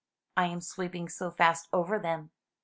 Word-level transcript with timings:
"I 0.35 0.45
am 0.47 0.61
sweeping 0.61 1.07
so 1.09 1.29
fast 1.29 1.67
over 1.71 1.99
them." 1.99 2.31